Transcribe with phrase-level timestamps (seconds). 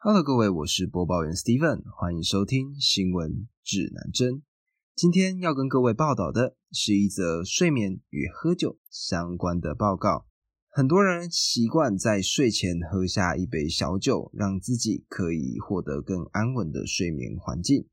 [0.00, 4.44] Hello，各位，我是播报员 Steven，欢迎收听新闻指南针。
[4.94, 10.28] 今天要跟各位报道的是一则睡眠与喝酒相关的报告。
[10.68, 17.88] 很多人习惯在睡前喝下一杯小酒，让自己可以获得更安稳的睡眠环境。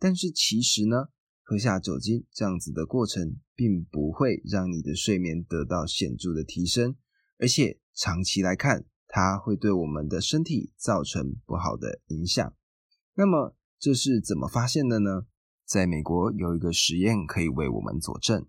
[0.00, 1.10] 但是其实呢，
[1.44, 6.96] 喝下酒精这样子的过程，并不会让你的睡眠得到显著的提升，
[7.38, 8.86] 而且长期来看。
[9.14, 12.52] 它会对我们的身体造成不好的影响。
[13.14, 15.26] 那么这是怎么发现的呢？
[15.64, 18.44] 在美国有一个实验可以为我们佐证。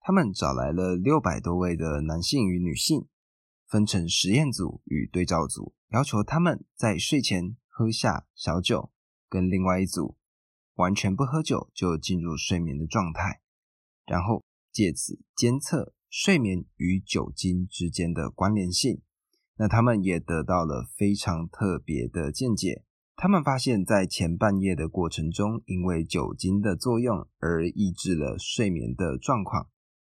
[0.00, 3.08] 他们找来了六百多位的男性与女性，
[3.68, 8.90] 分成实验组与对照组，要求他们在睡前喝下小酒，
[9.28, 10.16] 跟另外一组
[10.76, 13.42] 完全不喝酒就进入睡眠的状态，
[14.06, 19.02] 然后借此监测睡眠与酒精之间的关联性。
[19.60, 22.82] 那他们也得到了非常特别的见解。
[23.14, 29.68] 他们发现，在前半夜的过程中，因为酒精的作用而抑制了睡眠的状况。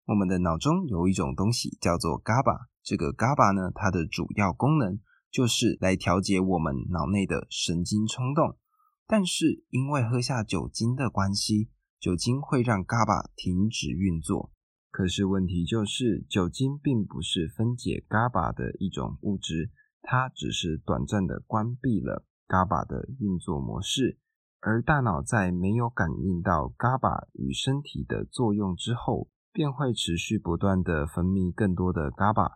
[0.08, 8.58] 我们的脑中有一种东西叫做 GABA，这个 GABA 呢，它的主要功能就是来调节我们脑内的神经冲动。
[9.06, 14.52] 但是因为喝下酒精的关系，酒精会让 GABA 停止运作。
[14.96, 19.70] 可是问题就是，酒精并不是分解 GABA 的一种物质，
[20.02, 24.18] 它只是短暂的关闭了 GABA 的运作模式。
[24.62, 32.54] 而大脑在没有感应到 GABA 与身体的作用之后，便会持续不断的分泌更多的 GABA。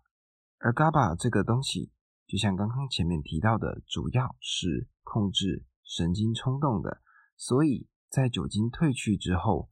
[0.59, 1.92] 而 GABA 这个东西，
[2.26, 7.02] 就像刚刚前面提到的，主要是控制神经冲动的。
[7.36, 9.70] 所以在酒精褪去之后，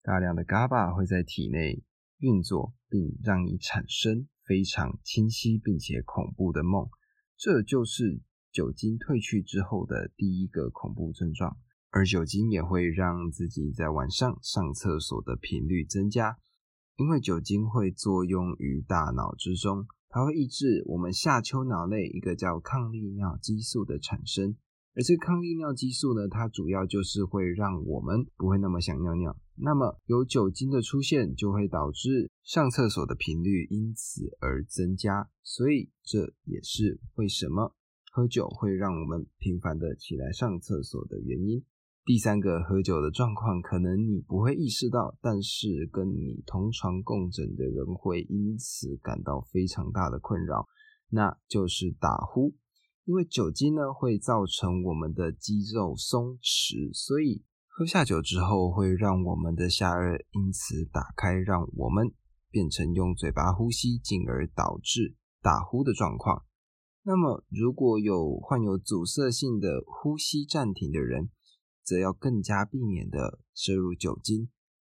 [0.00, 1.82] 大量的 GABA 会在体内。
[2.24, 6.88] 运作并让你产生非常清晰并且恐怖的梦，
[7.36, 11.58] 这就是酒精褪去之后的第一个恐怖症状。
[11.90, 16.38] 而酒精也会让自己在晚上上厕所的频率增加，
[16.96, 24.56] 因为酒精会作用于大脑之中，它会抑制我们下丘脑内一个叫抗利尿激素的产生。
[24.96, 29.36] 而这抗利尿激素呢，它主要就是会让我们不会那么想尿尿。
[29.56, 35.30] 那么有酒精的出现，就会导致上厕所的频率因此而增加。
[35.42, 37.74] 所以这也是为什么
[38.10, 41.64] 喝酒会让我们频繁的起来上厕所的原因。
[42.04, 50.66] 第三个喝酒的状况，可能你不会意识到，但是跟你同床共枕的人会因此感到非常大的困扰，
[51.08, 52.54] 那就是打呼。
[53.06, 57.42] 因为酒精呢会造成我们的肌肉松弛，所以
[57.76, 62.14] 喝下酒之后会让我们的下颚因此打开，让我们
[62.48, 66.44] 变成用嘴巴呼吸，进而导致打呼的状况。
[67.02, 71.30] 那么如果有患有阻塞性的呼吸暂停的人，
[71.82, 74.50] 则要更加避免的摄入酒精，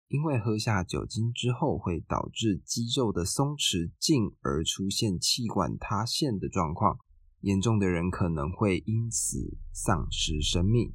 [0.07, 6.99] 因为喝下酒精之后会导致肌肉的松弛，进而出现气管塌陷的状况。
[7.41, 10.93] 严重的人可能会因此丧失生命。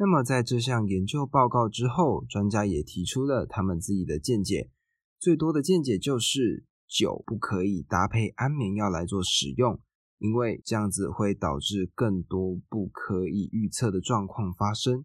[0.00, 4.70] 那么，在这项研究报告之后，专家也提出了他们自己的见解。
[5.18, 9.80] 最多的见解就是，酒不可以搭配安眠药来做使用，
[10.18, 15.04] 因为这样子会导致更多不可以预测的状况发生。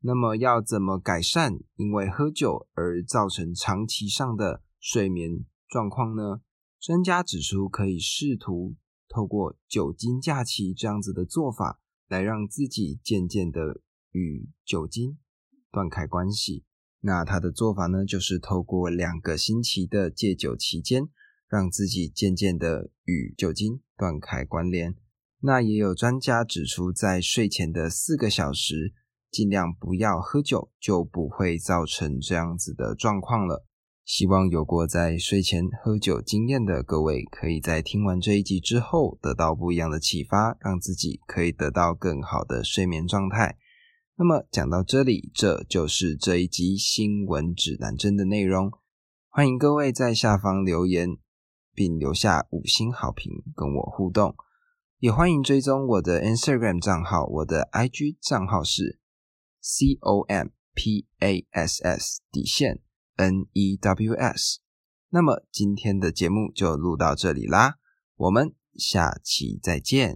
[0.00, 6.42] 那么，要怎么改善因为喝酒而造成长期上的睡眠状况呢？
[6.78, 8.76] 专家指出，可以试图。
[9.08, 13.80] 透过酒精假期这样子的做法，来让自己渐渐的
[14.12, 15.18] 与酒精
[15.70, 16.64] 断开关系。
[17.00, 21.08] 那他的做法呢，就是透过两个星期的戒酒期间，
[21.48, 24.96] 让自己渐渐的与酒精断开关联。
[25.40, 28.92] 那也有专家指出，在睡前的四个小时，
[29.30, 33.64] 尽量不要喝酒，就不会造成这样子的状况了。
[34.04, 43.56] 希望有过在睡前喝酒经验的各位，可以在听完这一集之后得到不一样的启发，让自己可以得到更好的睡眠状态。
[44.20, 48.72] 那么讲到这里，这就是这一集新闻指南针的内容。
[49.28, 51.18] 欢迎各位在下方留言，
[51.72, 54.34] 并留下五星好评跟我互动，
[54.98, 58.98] 也欢迎追踪我的 Instagram 账号，我的 IG 账号是
[59.60, 62.82] C O M P A S S 底线。
[63.14, 64.60] N E W S，
[65.10, 67.78] 那么今天的节目就录到这里啦，
[68.14, 70.06] 我们下期再见。